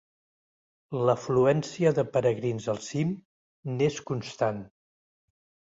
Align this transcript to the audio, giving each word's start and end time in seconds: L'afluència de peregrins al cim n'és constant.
L'afluència 1.09 1.91
de 1.99 2.05
peregrins 2.17 2.67
al 2.75 2.81
cim 2.87 3.13
n'és 3.77 4.03
constant. 4.11 4.67